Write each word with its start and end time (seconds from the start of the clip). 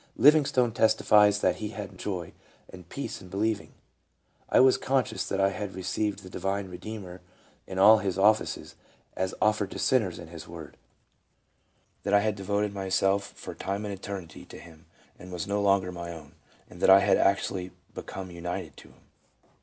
Livingstone 0.17 0.71
testifies 0.71 1.41
that 1.41 1.57
he 1.57 1.67
had 1.69 1.99
joy 1.99 2.33
and 2.73 2.89
peace 2.89 3.21
in 3.21 3.29
believing:" 3.29 3.71
I 4.49 4.59
was 4.59 4.75
conscious 4.75 5.29
that 5.29 5.39
I 5.39 5.49
had 5.49 5.75
received 5.75 6.23
the 6.23 6.27
divine 6.31 6.69
Redeemer 6.69 7.21
in 7.67 7.77
all 7.77 7.99
Hisoffices, 7.99 8.73
as 9.15 9.35
offered 9.39 9.69
to 9.69 9.77
sinners 9.77 10.17
in 10.17 10.29
His 10.29 10.47
Word; 10.47 10.75
that 12.01 12.15
I 12.15 12.21
had 12.21 12.33
devoted 12.35 12.73
myself, 12.73 13.27
for 13.35 13.53
time 13.53 13.85
and 13.85 13.93
eternity, 13.93 14.43
to 14.45 14.57
Him, 14.57 14.87
and 15.19 15.31
was 15.31 15.45
no 15.45 15.61
longer 15.61 15.91
my 15.91 16.11
own; 16.11 16.33
and 16.67 16.81
that 16.81 16.89
I 16.89 17.01
had 17.01 17.17
actually 17.17 17.69
become 17.93 18.31
united 18.31 18.75
to 18.77 18.87
Him. 18.87 19.01